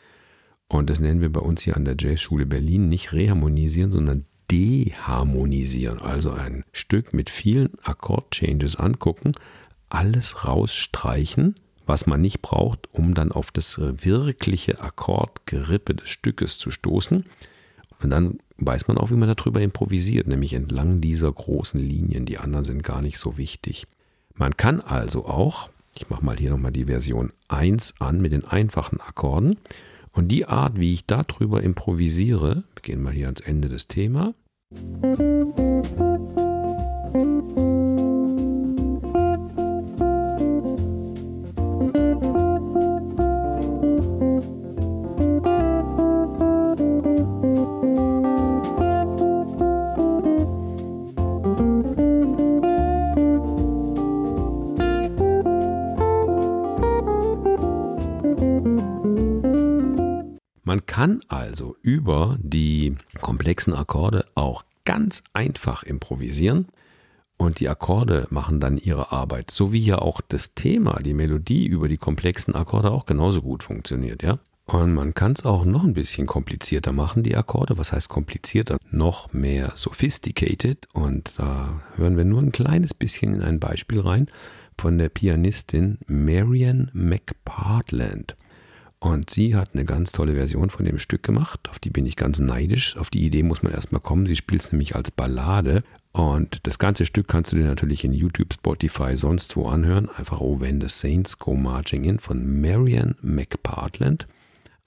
Und 0.67 0.89
das 0.89 0.99
nennen 0.99 1.21
wir 1.21 1.31
bei 1.31 1.41
uns 1.41 1.61
hier 1.61 1.77
an 1.77 1.85
der 1.85 1.95
Jazzschule 1.99 2.47
Berlin 2.47 2.89
nicht 2.89 3.13
reharmonisieren, 3.13 3.91
sondern 3.91 4.25
deharmonisieren. 4.49 5.99
Also 5.99 6.31
ein 6.31 6.63
Stück 6.71 7.13
mit 7.13 7.29
vielen 7.29 7.69
Akkordchanges 7.83 8.75
angucken, 8.75 9.33
alles 9.89 10.43
rausstreichen, 10.43 11.55
was 11.85 12.07
man 12.07 12.21
nicht 12.21 12.41
braucht, 12.41 12.91
um 12.91 13.13
dann 13.13 13.31
auf 13.31 13.51
das 13.51 13.79
wirkliche 13.79 14.81
Akkordgerippe 14.81 15.93
des 15.93 16.09
Stückes 16.09 16.57
zu 16.57 16.71
stoßen. 16.71 17.25
Und 18.03 18.09
dann 18.09 18.39
weiß 18.57 18.87
man 18.87 18.97
auch, 18.97 19.11
wie 19.11 19.15
man 19.15 19.33
darüber 19.33 19.61
improvisiert, 19.61 20.27
nämlich 20.27 20.53
entlang 20.53 21.01
dieser 21.01 21.31
großen 21.31 21.79
Linien. 21.79 22.25
Die 22.25 22.37
anderen 22.37 22.65
sind 22.65 22.83
gar 22.83 23.01
nicht 23.01 23.17
so 23.17 23.37
wichtig. 23.37 23.87
Man 24.35 24.57
kann 24.57 24.81
also 24.81 25.25
auch, 25.25 25.69
ich 25.95 26.09
mache 26.09 26.25
mal 26.25 26.37
hier 26.37 26.49
nochmal 26.49 26.71
die 26.71 26.85
Version 26.85 27.31
1 27.47 28.01
an 28.01 28.21
mit 28.21 28.31
den 28.31 28.45
einfachen 28.45 28.99
Akkorden. 28.99 29.57
Und 30.11 30.27
die 30.27 30.45
Art, 30.45 30.79
wie 30.79 30.93
ich 30.93 31.05
darüber 31.05 31.63
improvisiere, 31.63 32.63
wir 32.75 32.81
gehen 32.81 33.01
mal 33.01 33.13
hier 33.13 33.27
ans 33.27 33.41
Ende 33.41 33.69
des 33.69 33.87
Themas. 33.87 34.33
Komplexen 63.43 63.73
Akkorde 63.73 64.25
auch 64.35 64.63
ganz 64.85 65.21
einfach 65.33 65.83
improvisieren 65.83 66.69
und 67.35 67.59
die 67.59 67.67
Akkorde 67.67 68.25
machen 68.29 68.61
dann 68.61 68.77
ihre 68.77 69.11
Arbeit. 69.11 69.51
So 69.51 69.73
wie 69.73 69.83
ja 69.83 69.97
auch 69.97 70.21
das 70.21 70.55
Thema, 70.55 71.01
die 71.03 71.13
Melodie 71.13 71.65
über 71.65 71.89
die 71.89 71.97
komplexen 71.97 72.55
Akkorde 72.55 72.89
auch 72.91 73.05
genauso 73.05 73.41
gut 73.41 73.63
funktioniert, 73.63 74.23
ja. 74.23 74.39
Und 74.65 74.93
man 74.93 75.13
kann 75.13 75.33
es 75.33 75.43
auch 75.43 75.65
noch 75.65 75.83
ein 75.83 75.93
bisschen 75.93 76.25
komplizierter 76.25 76.93
machen, 76.93 77.21
die 77.21 77.35
Akkorde. 77.35 77.77
Was 77.77 77.91
heißt 77.91 78.07
komplizierter? 78.07 78.77
Noch 78.91 79.33
mehr 79.33 79.73
sophisticated. 79.75 80.87
Und 80.93 81.33
da 81.35 81.81
hören 81.97 82.15
wir 82.15 82.23
nur 82.23 82.41
ein 82.41 82.53
kleines 82.53 82.93
bisschen 82.93 83.33
in 83.33 83.41
ein 83.41 83.59
Beispiel 83.59 83.99
rein 83.99 84.27
von 84.79 84.97
der 84.97 85.09
Pianistin 85.09 85.97
Marian 86.07 86.89
McPartland. 86.93 88.37
Und 89.03 89.29
sie 89.29 89.53
hat 89.53 89.71
eine 89.73 89.83
ganz 89.83 90.13
tolle 90.13 90.35
Version 90.35 90.69
von 90.69 90.85
dem 90.85 90.97
Stück 90.97 91.23
gemacht. 91.23 91.67
Auf 91.69 91.77
die 91.77 91.89
bin 91.89 92.05
ich 92.05 92.15
ganz 92.15 92.39
neidisch. 92.39 92.95
Auf 92.95 93.09
die 93.09 93.25
Idee 93.25 93.43
muss 93.43 93.61
man 93.61 93.73
erstmal 93.73 93.99
kommen. 93.99 94.27
Sie 94.27 94.37
spielt 94.37 94.61
es 94.63 94.71
nämlich 94.71 94.95
als 94.95 95.11
Ballade. 95.11 95.83
Und 96.13 96.65
das 96.65 96.79
ganze 96.79 97.05
Stück 97.05 97.27
kannst 97.27 97.51
du 97.51 97.57
dir 97.57 97.65
natürlich 97.65 98.05
in 98.05 98.13
YouTube, 98.13 98.53
Spotify, 98.53 99.17
sonst 99.17 99.57
wo 99.57 99.67
anhören. 99.67 100.07
Einfach 100.07 100.39
Oh 100.39 100.61
When 100.61 100.79
the 100.79 100.87
Saints 100.87 101.37
Go 101.37 101.53
Marching 101.53 102.05
In 102.05 102.19
von 102.19 102.61
Marian 102.61 103.15
McPartland 103.21 104.25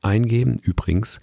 eingeben. 0.01 0.61
Übrigens, 0.63 1.21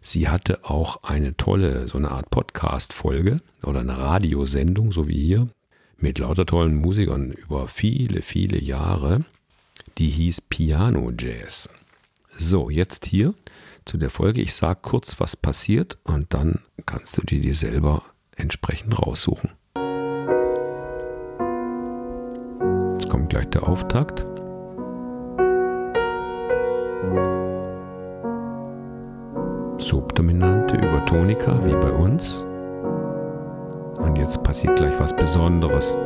sie 0.00 0.28
hatte 0.28 0.64
auch 0.64 1.02
eine 1.02 1.36
tolle, 1.36 1.88
so 1.88 1.98
eine 1.98 2.12
Art 2.12 2.30
Podcast-Folge 2.30 3.38
oder 3.64 3.80
eine 3.80 3.98
Radiosendung, 3.98 4.92
so 4.92 5.08
wie 5.08 5.18
hier, 5.18 5.48
mit 5.98 6.20
lauter 6.20 6.46
tollen 6.46 6.76
Musikern 6.76 7.32
über 7.32 7.66
viele, 7.66 8.22
viele 8.22 8.62
Jahre. 8.62 9.24
Die 9.98 10.10
hieß 10.10 10.42
Piano 10.42 11.10
Jazz. 11.18 11.70
So, 12.38 12.68
jetzt 12.68 13.06
hier 13.06 13.32
zu 13.86 13.96
der 13.96 14.10
Folge. 14.10 14.42
Ich 14.42 14.54
sage 14.54 14.80
kurz, 14.82 15.18
was 15.20 15.36
passiert 15.36 15.96
und 16.04 16.34
dann 16.34 16.60
kannst 16.84 17.16
du 17.16 17.22
dir 17.22 17.40
die 17.40 17.52
selber 17.52 18.02
entsprechend 18.36 19.00
raussuchen. 19.00 19.52
Jetzt 22.92 23.08
kommt 23.08 23.30
gleich 23.30 23.48
der 23.48 23.66
Auftakt. 23.66 24.26
Subdominante 29.78 30.76
über 30.76 31.06
Tonika 31.06 31.64
wie 31.64 31.72
bei 31.72 31.90
uns. 31.90 32.44
Und 33.98 34.18
jetzt 34.18 34.42
passiert 34.42 34.76
gleich 34.76 35.00
was 35.00 35.16
Besonderes. 35.16 35.96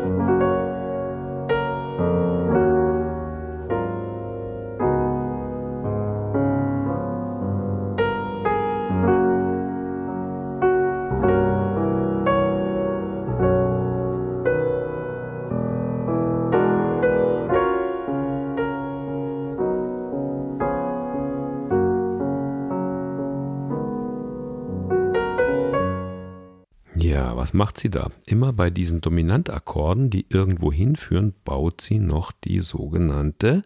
Was 27.41 27.55
macht 27.55 27.79
sie 27.79 27.89
da? 27.89 28.11
Immer 28.27 28.53
bei 28.53 28.69
diesen 28.69 29.01
Dominantakkorden, 29.01 30.11
die 30.11 30.27
irgendwo 30.29 30.71
hinführen, 30.71 31.33
baut 31.43 31.81
sie 31.81 31.99
noch 31.99 32.33
die 32.33 32.59
sogenannte 32.59 33.63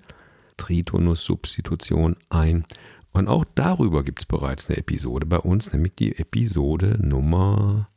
Tritonus-Substitution 0.59 2.15
ein. 2.31 2.67
Und 3.13 3.27
auch 3.27 3.45
darüber 3.57 4.05
gibt 4.05 4.21
es 4.21 4.27
bereits 4.27 4.69
eine 4.69 4.79
Episode 4.79 5.27
bei 5.27 5.39
uns, 5.39 5.73
nämlich 5.73 5.97
die 5.97 6.17
Episode 6.17 7.01
Nummer 7.03 7.89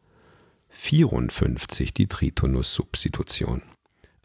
54, 0.70 1.94
die 1.94 2.08
Tritonus-Substitution. 2.08 3.62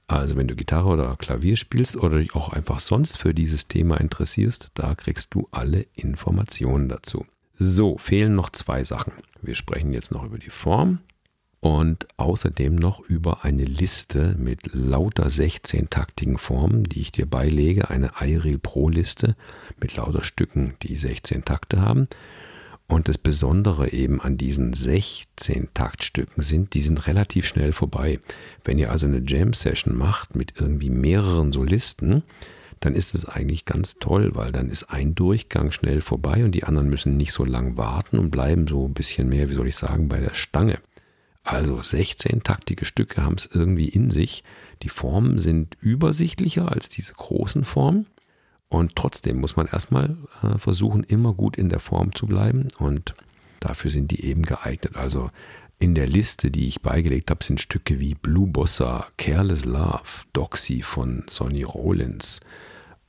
Also 0.09 0.37
wenn 0.37 0.49
du 0.49 0.57
Gitarre 0.57 0.89
oder 0.89 1.17
Klavier 1.17 1.57
spielst 1.57 1.97
oder 1.97 2.17
dich 2.17 2.35
auch 2.35 2.49
einfach 2.49 2.81
sonst 2.81 3.19
für 3.19 3.35
dieses 3.35 3.69
Thema 3.69 4.01
interessierst, 4.01 4.71
da 4.73 4.95
kriegst 4.95 5.35
du 5.35 5.49
alle 5.51 5.87
Informationen 5.93 6.89
dazu. 6.89 7.27
So, 7.53 7.99
fehlen 7.99 8.35
noch 8.35 8.49
zwei 8.49 8.85
Sachen. 8.85 9.13
Wir 9.43 9.55
sprechen 9.55 9.93
jetzt 9.93 10.13
noch 10.13 10.25
über 10.25 10.39
die 10.39 10.49
Form 10.49 11.01
und 11.63 12.09
außerdem 12.17 12.75
noch 12.75 12.99
über 13.09 13.45
eine 13.45 13.65
Liste 13.65 14.35
mit 14.37 14.75
lauter 14.75 15.29
16-taktigen 15.29 16.37
Formen, 16.37 16.83
die 16.83 17.01
ich 17.01 17.13
dir 17.13 17.25
beilege, 17.25 17.89
eine 17.89 18.11
iReal 18.21 18.59
Pro 18.59 18.89
Liste 18.89 19.37
mit 19.81 19.95
lauter 19.95 20.25
Stücken, 20.25 20.75
die 20.83 20.97
16 20.97 21.45
Takte 21.45 21.81
haben. 21.81 22.09
Und 22.89 23.07
das 23.07 23.17
Besondere 23.17 23.93
eben 23.93 24.21
an 24.21 24.37
diesen 24.37 24.75
16 24.75 25.69
Taktstücken 25.73 26.43
sind, 26.43 26.75
die 26.75 26.81
sind 26.81 27.07
relativ 27.07 27.47
schnell 27.47 27.71
vorbei. 27.71 28.19
Wenn 28.65 28.79
ihr 28.79 28.91
also 28.91 29.07
eine 29.07 29.23
Jam 29.25 29.53
Session 29.53 29.97
macht 29.97 30.35
mit 30.35 30.55
irgendwie 30.61 30.91
mehreren 30.91 31.53
Solisten, 31.53 32.25
dann 32.81 32.97
ist 32.97 33.15
es 33.15 33.25
eigentlich 33.25 33.67
ganz 33.67 34.01
toll, 34.01 34.33
weil 34.35 34.51
dann 34.51 34.69
ist 34.69 34.91
ein 34.91 35.15
Durchgang 35.15 35.71
schnell 35.71 36.01
vorbei 36.01 36.45
und 36.45 36.57
die 36.57 36.65
anderen 36.65 36.91
müssen 36.91 37.17
nicht 37.17 37.31
so 37.31 37.45
lang 37.45 37.77
warten 37.77 38.19
und 38.19 38.33
bleiben 38.33 38.67
so 38.67 38.85
ein 38.85 38.95
bisschen 38.95 39.29
mehr, 39.29 39.49
wie 39.49 39.55
soll 39.55 39.69
ich 39.69 39.77
sagen, 39.77 40.09
bei 40.09 40.19
der 40.19 40.35
Stange. 40.35 40.81
Also 41.45 41.83
16 41.83 42.43
taktige 42.43 42.85
Stücke 42.85 43.25
haben 43.25 43.35
es 43.35 43.47
irgendwie 43.47 43.89
in 43.89 44.11
sich. 44.11 44.43
Die 44.83 44.89
Formen 44.89 45.39
sind 45.39 45.77
übersichtlicher 45.81 46.71
als 46.71 46.89
diese 46.89 47.15
großen 47.15 47.65
Formen. 47.65 48.07
Und 48.69 48.97
trotzdem 48.97 49.41
muss 49.41 49.57
man 49.57 49.67
erstmal 49.67 50.17
äh, 50.43 50.59
versuchen, 50.59 51.05
immer 51.05 51.35
gut 51.35 51.59
in 51.59 51.69
der 51.69 51.81
Form 51.81 52.15
zu 52.15 52.27
bleiben. 52.27 52.69
Und 52.79 53.15
dafür 53.61 53.91
sind 53.91 54.13
die 54.13 54.25
eben 54.25 54.43
geeignet. 54.43 54.97
Also 54.97 55.29
in 55.79 55.95
der 55.95 56.07
Liste, 56.07 56.51
die 56.51 56.69
ich 56.69 56.81
beigelegt 56.81 57.31
habe, 57.31 57.45
sind 57.45 57.61
Stücke 57.61 57.99
wie 57.99 58.15
Blue 58.15 58.47
Bossa, 58.47 59.09
Careless 59.17 59.65
Love, 59.65 60.25
Doxy 60.33 60.81
von 60.81 61.25
Sonny 61.29 61.65
Rollins, 61.65 62.41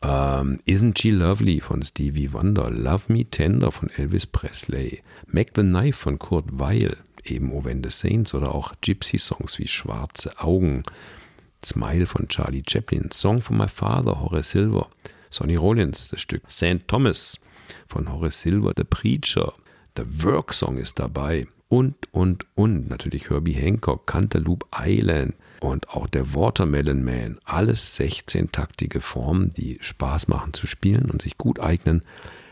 ähm, 0.02 0.60
Isn't 0.66 1.00
She 1.00 1.12
Lovely 1.12 1.62
von 1.62 1.84
Stevie 1.84 2.34
Wonder, 2.34 2.72
Love 2.72 3.14
Me 3.14 3.26
Tender 3.26 3.72
von 3.72 3.90
Elvis 3.92 4.26
Presley, 4.26 5.02
Make 5.28 5.52
the 5.56 5.62
Knife 5.62 6.00
von 6.00 6.18
Kurt 6.18 6.46
Weil, 6.52 6.98
eben 7.26 7.52
O 7.52 7.64
When 7.64 7.84
the 7.84 7.90
Saints 7.90 8.34
oder 8.34 8.54
auch 8.54 8.74
Gypsy-Songs 8.82 9.60
wie 9.60 9.68
Schwarze 9.68 10.40
Augen, 10.40 10.84
Smile 11.64 12.06
von 12.06 12.28
Charlie 12.28 12.64
Chaplin, 12.68 13.10
Song 13.12 13.42
for 13.42 13.56
My 13.56 13.68
Father, 13.68 14.20
Horace 14.20 14.52
Silver, 14.52 14.90
Sonny 15.30 15.56
Rollins, 15.56 16.10
das 16.10 16.22
Stück 16.22 16.50
St. 16.50 16.88
Thomas 16.88 17.40
von 17.88 18.12
Horace 18.12 18.42
Silver, 18.42 18.74
The 18.76 18.84
Preacher, 18.84 19.54
The 19.96 20.04
Work 20.24 20.54
Song 20.54 20.78
ist 20.78 21.00
dabei 21.00 21.48
und, 21.70 21.96
und, 22.12 22.46
und. 22.56 22.90
Natürlich 22.90 23.30
Herbie 23.30 23.54
Hancock, 23.54 24.06
Cantaloupe 24.06 24.66
Island 24.78 25.36
und 25.60 25.90
auch 25.90 26.08
der 26.08 26.34
Watermelon 26.36 27.04
Man. 27.04 27.40
Alles 27.46 28.00
16-taktige 28.00 29.02
Formen, 29.02 29.50
die 29.52 29.78
Spaß 29.82 30.28
machen 30.28 30.54
zu 30.54 30.68
spielen 30.68 31.10
und 31.10 31.22
sich 31.22 31.38
gut 31.38 31.60
eignen, 31.60 32.04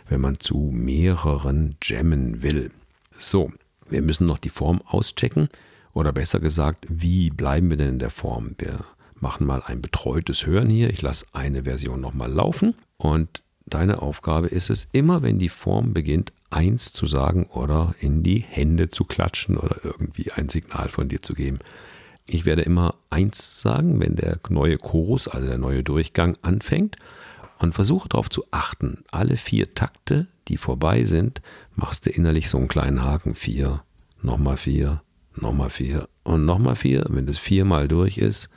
wenn 0.08 0.22
man 0.22 0.40
zu 0.40 0.72
mehreren 0.74 1.76
jammen 1.84 2.42
will. 2.42 2.72
So, 3.18 3.52
wir 3.92 4.02
müssen 4.02 4.26
noch 4.26 4.40
die 4.40 4.50
Form 4.50 4.82
auschecken 4.86 5.50
oder 5.94 6.14
besser 6.14 6.40
gesagt, 6.40 6.86
wie 6.90 7.30
bleiben 7.30 7.70
wir 7.70 7.78
denn 7.78 7.90
in 7.90 8.00
der 8.00 8.10
Form? 8.10 8.56
Wir 8.58 8.80
machen 9.20 9.46
mal 9.46 9.62
ein 9.66 9.82
betreutes 9.82 10.46
Hören 10.46 10.70
hier. 10.70 10.90
Ich 10.90 11.02
lasse 11.02 11.26
eine 11.34 11.64
Version 11.64 12.02
nochmal 12.02 12.32
laufen 12.32 12.74
und 12.98 13.44
deine 13.66 14.02
Aufgabe 14.02 14.48
ist 14.48 14.70
es, 14.70 14.88
immer 14.92 15.22
wenn 15.22 15.40
die 15.40 15.50
Form 15.50 15.94
beginnt, 15.94 16.34
eins 16.50 16.92
zu 16.92 17.06
sagen 17.06 17.46
oder 17.46 17.96
in 18.00 18.24
die 18.24 18.40
Hände 18.40 18.90
zu 18.90 19.06
klatschen 19.06 19.58
oder 19.58 19.78
irgendwie 19.84 20.32
ein 20.32 20.50
Signal 20.50 20.90
von 20.90 21.08
dir 21.08 21.22
zu 21.22 21.34
geben. 21.34 21.60
Ich 22.26 22.46
werde 22.46 22.62
immer 22.62 22.96
eins 23.10 23.60
sagen, 23.60 24.00
wenn 24.00 24.16
der 24.16 24.40
neue 24.50 24.78
Chorus, 24.78 25.28
also 25.28 25.48
der 25.48 25.58
neue 25.58 25.84
Durchgang 25.84 26.38
anfängt 26.42 26.98
und 27.60 27.74
versuche 27.74 28.10
darauf 28.10 28.30
zu 28.30 28.46
achten. 28.52 29.04
Alle 29.12 29.38
vier 29.38 29.74
Takte, 29.74 30.28
die 30.48 30.58
vorbei 30.58 31.04
sind, 31.04 31.42
machst 31.82 32.06
du 32.06 32.12
innerlich 32.12 32.48
so 32.50 32.58
einen 32.58 32.68
kleinen 32.68 33.04
Haken. 33.04 33.34
Vier, 33.36 33.84
nochmal 34.22 34.58
vier, 34.58 35.02
nochmal 35.36 35.70
vier 35.70 36.08
und 36.24 36.46
nochmal 36.46 36.76
vier. 36.76 37.06
Wenn 37.10 37.26
das 37.26 37.40
viermal 37.40 37.88
durch 37.88 38.18
ist, 38.18 38.50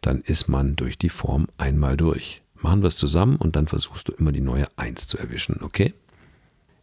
dann 0.00 0.20
ist 0.20 0.48
man 0.48 0.76
durch 0.76 0.98
die 0.98 1.08
Form 1.08 1.46
einmal 1.58 1.96
durch. 1.96 2.42
Machen 2.60 2.82
wir 2.82 2.88
es 2.88 2.96
zusammen 2.96 3.36
und 3.36 3.54
dann 3.54 3.68
versuchst 3.68 4.08
du 4.08 4.12
immer 4.12 4.32
die 4.32 4.40
neue 4.40 4.66
Eins 4.76 5.06
zu 5.06 5.16
erwischen, 5.18 5.60
okay? 5.62 5.94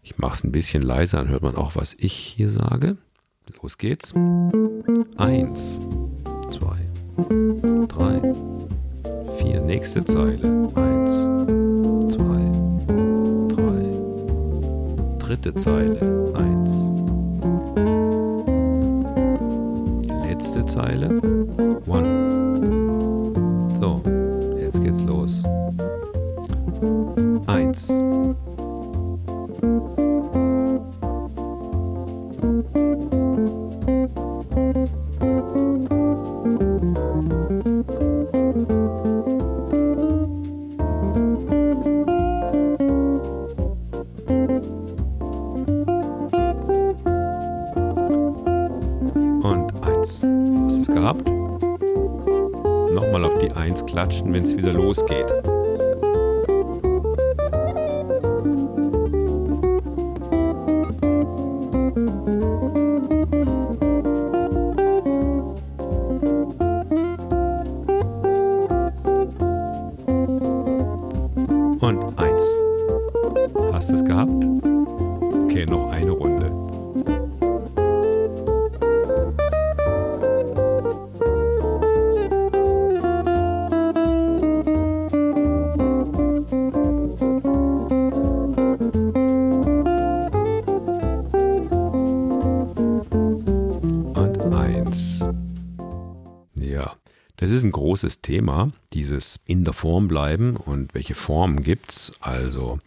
Ich 0.04 0.18
mache 0.18 0.34
es 0.34 0.44
ein 0.44 0.52
bisschen 0.52 0.84
leiser, 0.84 1.18
dann 1.18 1.30
hört 1.30 1.44
man 1.44 1.56
auch, 1.56 1.76
was 1.76 1.94
ich 1.94 2.14
hier 2.14 2.50
sage. 2.50 2.98
Los 3.62 3.78
geht's. 3.78 4.14
Eins, 5.18 5.82
zwei, 6.50 6.78
drei, 7.88 8.22
vier. 9.38 9.62
Nächste 9.62 10.04
Zeile. 10.06 10.70
Eins, 10.76 11.28
Dritte 15.34 15.56
Zeile 15.56 15.98
1. 16.36 16.92
Letzte 20.28 20.64
Zeile 20.64 21.10
1. 21.88 22.23
gehabt? 50.94 51.28
Nochmal 52.94 53.26
auf 53.26 53.38
die 53.40 53.52
Eins 53.52 53.86
klatschen, 53.86 54.34
wenn 54.34 54.44
es 54.44 54.56
wieder 54.56 54.74
losgeht. 54.74 55.26
Das 97.44 97.52
ist 97.52 97.64
ein 97.64 97.74
großes 97.74 98.22
Thema, 98.22 98.72
dieses 98.94 99.42
in 99.46 99.66
der 99.66 99.74
Form 99.74 100.08
bleiben 100.08 100.56
und 100.56 100.94
welche 100.94 101.14
Formen 101.14 101.62
gibt's. 101.62 102.14
Also, 102.22 102.80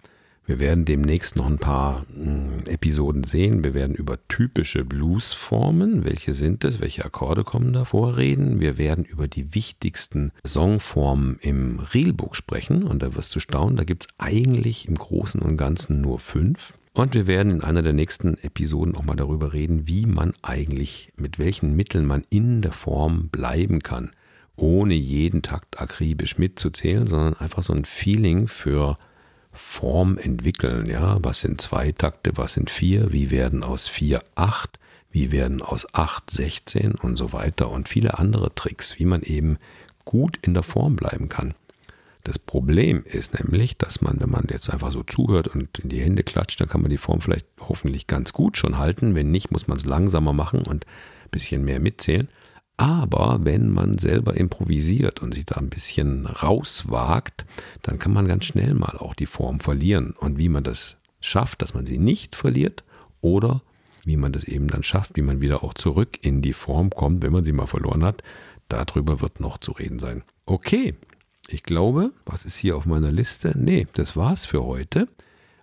wir 0.46 0.58
werden 0.58 0.86
demnächst 0.86 1.36
noch 1.36 1.44
ein 1.44 1.58
paar 1.58 2.06
mh, 2.08 2.64
Episoden 2.66 3.22
sehen. 3.22 3.62
Wir 3.64 3.74
werden 3.74 3.94
über 3.94 4.16
typische 4.28 4.82
Bluesformen, 4.82 6.04
welche 6.04 6.32
sind 6.32 6.64
es, 6.64 6.80
welche 6.80 7.04
Akkorde 7.04 7.44
kommen 7.44 7.74
davor, 7.74 8.16
reden. 8.16 8.58
Wir 8.58 8.78
werden 8.78 9.04
über 9.04 9.28
die 9.28 9.54
wichtigsten 9.54 10.32
Songformen 10.46 11.36
im 11.42 11.78
Reelbook 11.78 12.34
sprechen 12.34 12.82
und 12.82 13.02
da 13.02 13.14
wirst 13.14 13.36
du 13.36 13.40
staunen, 13.40 13.76
da 13.76 13.84
gibt's 13.84 14.08
eigentlich 14.16 14.88
im 14.88 14.94
Großen 14.94 15.42
und 15.42 15.58
Ganzen 15.58 16.00
nur 16.00 16.18
fünf. 16.18 16.72
Und 16.94 17.12
wir 17.12 17.26
werden 17.26 17.52
in 17.52 17.60
einer 17.60 17.82
der 17.82 17.92
nächsten 17.92 18.38
Episoden 18.38 18.96
auch 18.96 19.04
mal 19.04 19.16
darüber 19.16 19.52
reden, 19.52 19.86
wie 19.86 20.06
man 20.06 20.32
eigentlich, 20.40 21.12
mit 21.18 21.38
welchen 21.38 21.76
Mitteln 21.76 22.06
man 22.06 22.24
in 22.30 22.62
der 22.62 22.72
Form 22.72 23.28
bleiben 23.28 23.80
kann, 23.80 24.12
ohne 24.56 24.94
jeden 24.94 25.42
Takt 25.42 25.80
akribisch 25.80 26.38
mitzuzählen, 26.38 27.06
sondern 27.06 27.34
einfach 27.34 27.62
so 27.62 27.72
ein 27.72 27.84
Feeling 27.84 28.48
für 28.48 28.96
Form 29.52 30.18
entwickeln. 30.18 30.86
Ja, 30.86 31.18
was 31.22 31.40
sind 31.40 31.60
zwei 31.60 31.92
Takte, 31.92 32.32
was 32.36 32.54
sind 32.54 32.70
vier, 32.70 33.12
wie 33.12 33.30
werden 33.30 33.62
aus 33.62 33.88
vier 33.88 34.20
acht, 34.34 34.78
wie 35.10 35.32
werden 35.32 35.62
aus 35.62 35.94
acht 35.94 36.30
16 36.30 36.94
und 36.94 37.16
so 37.16 37.32
weiter 37.32 37.70
und 37.70 37.88
viele 37.88 38.18
andere 38.18 38.54
Tricks, 38.54 38.98
wie 38.98 39.06
man 39.06 39.22
eben 39.22 39.58
gut 40.04 40.38
in 40.42 40.54
der 40.54 40.62
Form 40.62 40.96
bleiben 40.96 41.28
kann. 41.28 41.54
Das 42.26 42.38
Problem 42.38 43.04
ist 43.04 43.38
nämlich, 43.40 43.76
dass 43.76 44.00
man, 44.00 44.20
wenn 44.20 44.30
man 44.30 44.46
jetzt 44.50 44.68
einfach 44.68 44.90
so 44.90 45.04
zuhört 45.04 45.46
und 45.46 45.78
in 45.78 45.90
die 45.90 46.00
Hände 46.00 46.24
klatscht, 46.24 46.60
dann 46.60 46.68
kann 46.68 46.82
man 46.82 46.90
die 46.90 46.96
Form 46.96 47.20
vielleicht 47.20 47.46
hoffentlich 47.60 48.08
ganz 48.08 48.32
gut 48.32 48.56
schon 48.56 48.78
halten. 48.78 49.14
Wenn 49.14 49.30
nicht, 49.30 49.52
muss 49.52 49.68
man 49.68 49.76
es 49.76 49.86
langsamer 49.86 50.32
machen 50.32 50.62
und 50.62 50.86
ein 50.86 51.30
bisschen 51.30 51.64
mehr 51.64 51.78
mitzählen. 51.78 52.28
Aber 52.76 53.38
wenn 53.42 53.70
man 53.70 53.96
selber 53.96 54.36
improvisiert 54.36 55.22
und 55.22 55.32
sich 55.32 55.46
da 55.46 55.56
ein 55.56 55.70
bisschen 55.70 56.26
rauswagt, 56.26 57.46
dann 57.82 57.98
kann 57.98 58.12
man 58.12 58.28
ganz 58.28 58.44
schnell 58.44 58.74
mal 58.74 58.98
auch 58.98 59.14
die 59.14 59.26
Form 59.26 59.60
verlieren. 59.60 60.10
Und 60.12 60.38
wie 60.38 60.50
man 60.50 60.62
das 60.62 60.98
schafft, 61.20 61.62
dass 61.62 61.72
man 61.72 61.86
sie 61.86 61.98
nicht 61.98 62.36
verliert 62.36 62.84
oder 63.22 63.62
wie 64.04 64.16
man 64.16 64.32
das 64.32 64.44
eben 64.44 64.68
dann 64.68 64.82
schafft, 64.82 65.16
wie 65.16 65.22
man 65.22 65.40
wieder 65.40 65.64
auch 65.64 65.74
zurück 65.74 66.18
in 66.20 66.42
die 66.42 66.52
Form 66.52 66.90
kommt, 66.90 67.22
wenn 67.22 67.32
man 67.32 67.44
sie 67.44 67.52
mal 67.52 67.66
verloren 67.66 68.04
hat, 68.04 68.22
darüber 68.68 69.20
wird 69.20 69.40
noch 69.40 69.58
zu 69.58 69.72
reden 69.72 69.98
sein. 69.98 70.22
Okay, 70.44 70.94
ich 71.48 71.62
glaube, 71.62 72.12
was 72.24 72.44
ist 72.44 72.56
hier 72.56 72.76
auf 72.76 72.86
meiner 72.86 73.10
Liste? 73.10 73.52
Nee, 73.56 73.86
das 73.94 74.16
war's 74.16 74.44
für 74.44 74.64
heute. 74.64 75.08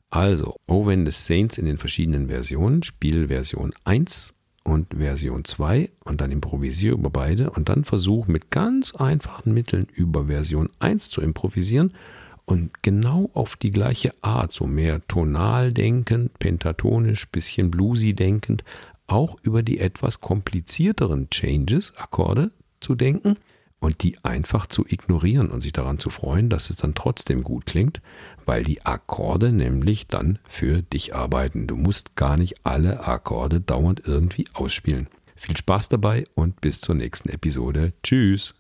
Also, 0.10 0.56
When 0.68 1.06
the 1.06 1.12
Saints 1.12 1.58
in 1.58 1.66
den 1.66 1.78
verschiedenen 1.78 2.28
Versionen, 2.28 2.84
Spielversion 2.84 3.72
1 3.84 4.34
und 4.64 4.96
Version 4.96 5.44
2 5.44 5.90
und 6.06 6.22
dann 6.22 6.32
improvisiere 6.32 6.96
über 6.96 7.10
beide 7.10 7.50
und 7.52 7.70
dann 7.70 7.84
versuche 7.84 8.32
mit 8.32 8.50
ganz 8.50 8.96
einfachen 8.96 9.54
Mitteln 9.54 9.88
über 9.92 10.26
Version 10.26 10.70
1 10.80 11.10
zu 11.10 11.22
improvisieren 11.22 11.94
und 12.46 12.82
genau 12.82 13.30
auf 13.34 13.56
die 13.56 13.72
gleiche 13.72 14.14
Art, 14.22 14.52
so 14.52 14.68
mehr 14.68 15.06
tonal 15.08 15.72
denkend, 15.74 16.38
pentatonisch, 16.40 17.30
bisschen 17.30 17.72
bluesy 17.72 18.14
denkend, 18.14 18.64
auch 19.08 19.38
über 19.44 19.64
die 19.64 19.80
etwas 19.80 20.22
komplizierteren 20.22 21.30
Changes, 21.30 21.96
Akkorde 21.98 22.52
zu 22.80 22.96
denken 22.96 23.38
und 23.84 24.02
die 24.02 24.16
einfach 24.24 24.66
zu 24.66 24.86
ignorieren 24.88 25.52
und 25.52 25.60
sich 25.60 25.74
daran 25.74 26.00
zu 26.00 26.10
freuen, 26.10 26.48
dass 26.48 26.70
es 26.70 26.78
dann 26.78 26.96
trotzdem 26.96 27.44
gut 27.44 27.66
klingt, 27.66 28.02
weil 28.46 28.64
die 28.64 28.86
Akkorde 28.86 29.52
nämlich 29.52 30.08
dann 30.08 30.40
für 30.48 30.82
dich 30.82 31.14
arbeiten. 31.14 31.68
Du 31.68 31.76
musst 31.76 32.16
gar 32.16 32.38
nicht 32.38 32.66
alle 32.66 33.06
Akkorde 33.06 33.60
dauernd 33.60 34.02
irgendwie 34.06 34.48
ausspielen. 34.54 35.10
Viel 35.36 35.58
Spaß 35.58 35.90
dabei 35.90 36.24
und 36.34 36.62
bis 36.62 36.80
zur 36.80 36.96
nächsten 36.96 37.28
Episode. 37.28 37.92
Tschüss. 38.04 38.56